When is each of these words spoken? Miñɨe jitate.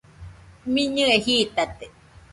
Miñɨe 0.73 1.15
jitate. 1.25 1.85